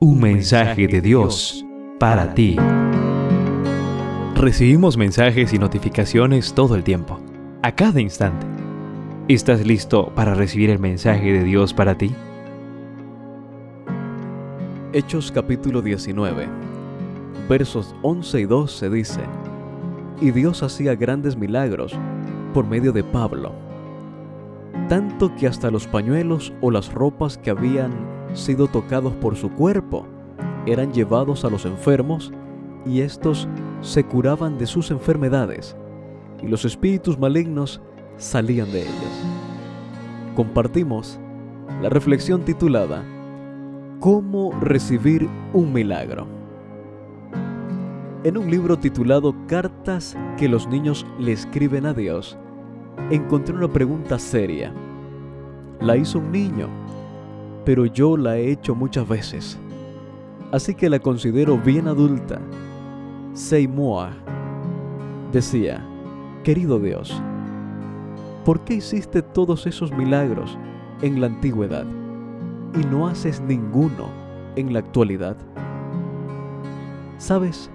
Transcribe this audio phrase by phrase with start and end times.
[0.00, 1.66] Un mensaje de Dios
[1.98, 2.56] para ti.
[4.36, 7.18] Recibimos mensajes y notificaciones todo el tiempo,
[7.64, 8.46] a cada instante.
[9.26, 12.14] ¿Estás listo para recibir el mensaje de Dios para ti?
[14.92, 16.46] Hechos capítulo 19,
[17.48, 19.20] versos 11 y 12 dice,
[20.20, 21.92] Y Dios hacía grandes milagros
[22.54, 23.52] por medio de Pablo,
[24.88, 30.06] tanto que hasta los pañuelos o las ropas que habían sido tocados por su cuerpo,
[30.66, 32.32] eran llevados a los enfermos
[32.84, 33.48] y estos
[33.80, 35.76] se curaban de sus enfermedades
[36.42, 37.80] y los espíritus malignos
[38.16, 39.26] salían de ellos.
[40.34, 41.18] Compartimos
[41.82, 43.04] la reflexión titulada
[44.00, 46.26] ¿Cómo recibir un milagro?
[48.24, 52.36] En un libro titulado Cartas que los niños le escriben a Dios,
[53.10, 54.72] encontré una pregunta seria.
[55.80, 56.68] La hizo un niño
[57.68, 59.58] pero yo la he hecho muchas veces,
[60.52, 62.40] así que la considero bien adulta.
[63.34, 64.08] Seymour
[65.32, 65.86] decía,
[66.44, 67.22] querido Dios,
[68.46, 70.56] ¿por qué hiciste todos esos milagros
[71.02, 71.84] en la antigüedad
[72.74, 74.08] y no haces ninguno
[74.56, 75.36] en la actualidad?
[77.18, 77.68] ¿Sabes?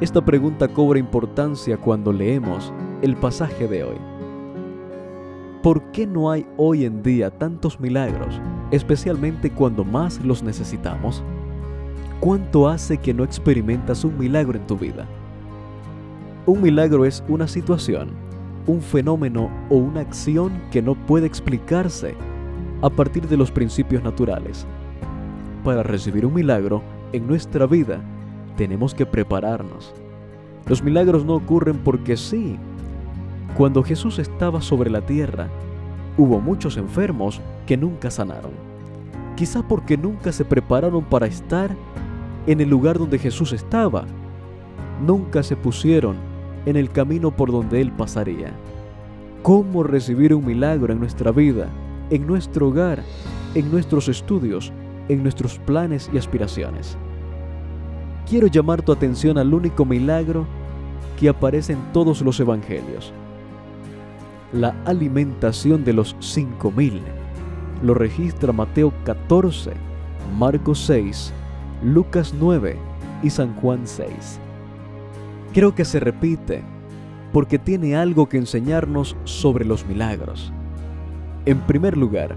[0.00, 4.09] Esta pregunta cobra importancia cuando leemos el pasaje de hoy.
[5.62, 11.22] ¿Por qué no hay hoy en día tantos milagros, especialmente cuando más los necesitamos?
[12.18, 15.06] ¿Cuánto hace que no experimentas un milagro en tu vida?
[16.46, 18.08] Un milagro es una situación,
[18.66, 22.14] un fenómeno o una acción que no puede explicarse
[22.80, 24.66] a partir de los principios naturales.
[25.62, 28.00] Para recibir un milagro en nuestra vida,
[28.56, 29.92] tenemos que prepararnos.
[30.66, 32.58] Los milagros no ocurren porque sí,
[33.56, 35.48] cuando Jesús estaba sobre la tierra,
[36.16, 38.52] hubo muchos enfermos que nunca sanaron.
[39.36, 41.74] Quizá porque nunca se prepararon para estar
[42.46, 44.04] en el lugar donde Jesús estaba.
[45.04, 46.16] Nunca se pusieron
[46.66, 48.52] en el camino por donde Él pasaría.
[49.42, 51.66] ¿Cómo recibir un milagro en nuestra vida,
[52.10, 53.02] en nuestro hogar,
[53.54, 54.72] en nuestros estudios,
[55.08, 56.96] en nuestros planes y aspiraciones?
[58.28, 60.46] Quiero llamar tu atención al único milagro
[61.18, 63.12] que aparece en todos los evangelios
[64.52, 67.00] la alimentación de los cinco mil.
[67.82, 69.72] Lo registra Mateo 14,
[70.38, 71.32] Marcos 6,
[71.82, 72.76] Lucas 9
[73.22, 74.40] y San Juan 6.
[75.52, 76.62] Creo que se repite
[77.32, 80.52] porque tiene algo que enseñarnos sobre los milagros.
[81.46, 82.36] En primer lugar,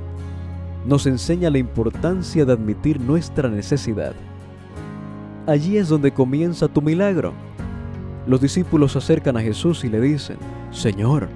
[0.86, 4.14] nos enseña la importancia de admitir nuestra necesidad.
[5.48, 7.34] Allí es donde comienza tu milagro.
[8.28, 10.38] Los discípulos se acercan a Jesús y le dicen,
[10.72, 11.28] Señor,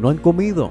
[0.00, 0.70] no han comido.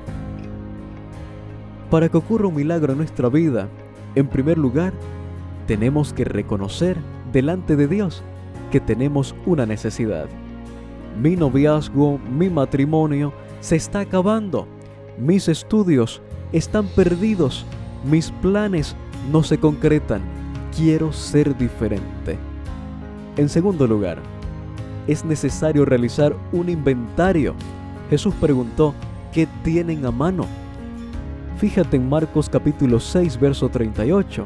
[1.90, 3.70] Para que ocurra un milagro en nuestra vida,
[4.16, 4.94] en primer lugar,
[5.68, 6.98] tenemos que reconocer
[7.32, 8.24] delante de Dios
[8.72, 10.28] que tenemos una necesidad.
[11.22, 14.68] Mi noviazgo, mi matrimonio se está acabando.
[15.18, 16.22] Mis estudios
[16.52, 17.66] están perdidos.
[18.10, 18.96] Mis planes
[19.32, 20.22] no se concretan.
[20.76, 22.38] Quiero ser diferente.
[23.36, 24.20] En segundo lugar,
[25.08, 27.56] es necesario realizar un inventario.
[28.10, 28.94] Jesús preguntó,
[29.38, 30.48] ¿Qué tienen a mano.
[31.58, 34.44] Fíjate en Marcos capítulo 6, verso 38.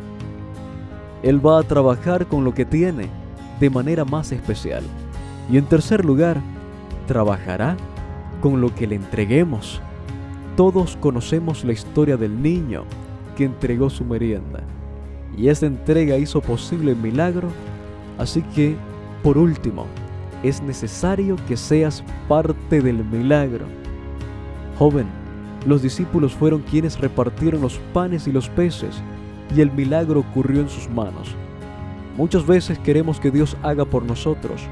[1.23, 3.07] Él va a trabajar con lo que tiene
[3.61, 4.83] de manera más especial.
[5.49, 6.41] Y en tercer lugar,
[7.07, 7.77] trabajará
[8.41, 9.81] con lo que le entreguemos.
[10.57, 12.83] Todos conocemos la historia del niño
[13.37, 14.59] que entregó su merienda.
[15.37, 17.47] Y esa entrega hizo posible el milagro.
[18.17, 18.75] Así que,
[19.23, 19.85] por último,
[20.43, 23.80] es necesario que seas parte del milagro.
[24.81, 25.05] Joven,
[25.67, 28.99] los discípulos fueron quienes repartieron los panes y los peces,
[29.55, 31.35] y el milagro ocurrió en sus manos.
[32.17, 34.63] Muchas veces queremos que Dios haga por nosotros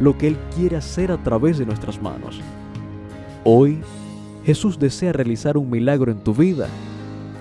[0.00, 2.40] lo que Él quiere hacer a través de nuestras manos.
[3.44, 3.82] Hoy,
[4.46, 6.66] Jesús desea realizar un milagro en tu vida.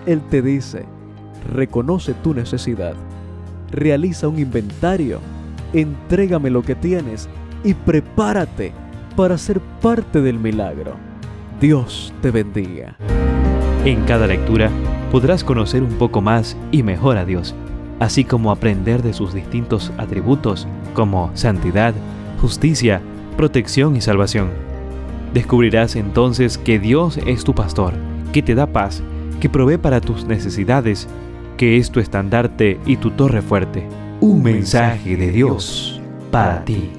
[0.06, 0.84] Él te dice,
[1.54, 2.96] reconoce tu necesidad,
[3.72, 5.22] realiza un inventario,
[5.72, 7.30] entrégame lo que tienes
[7.64, 8.74] y prepárate
[9.16, 11.09] para ser parte del milagro.
[11.60, 12.96] Dios te bendiga.
[13.84, 14.70] En cada lectura
[15.12, 17.54] podrás conocer un poco más y mejor a Dios,
[18.00, 21.94] así como aprender de sus distintos atributos como santidad,
[22.40, 23.02] justicia,
[23.36, 24.50] protección y salvación.
[25.34, 27.94] Descubrirás entonces que Dios es tu pastor,
[28.32, 29.04] que te da paz,
[29.42, 31.10] que provee para tus necesidades,
[31.58, 33.86] que es tu estandarte y tu torre fuerte.
[34.22, 36.00] Un mensaje de Dios
[36.32, 36.99] para ti.